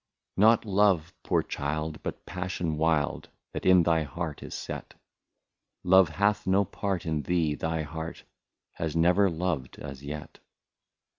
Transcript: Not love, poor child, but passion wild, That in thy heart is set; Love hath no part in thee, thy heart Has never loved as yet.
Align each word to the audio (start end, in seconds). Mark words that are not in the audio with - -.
Not 0.35 0.65
love, 0.65 1.13
poor 1.21 1.43
child, 1.43 2.01
but 2.01 2.25
passion 2.25 2.75
wild, 2.75 3.29
That 3.51 3.67
in 3.67 3.83
thy 3.83 4.01
heart 4.01 4.41
is 4.41 4.55
set; 4.55 4.95
Love 5.83 6.09
hath 6.09 6.47
no 6.47 6.65
part 6.65 7.05
in 7.05 7.21
thee, 7.21 7.53
thy 7.53 7.83
heart 7.83 8.23
Has 8.71 8.95
never 8.95 9.29
loved 9.29 9.77
as 9.77 10.03
yet. 10.03 10.39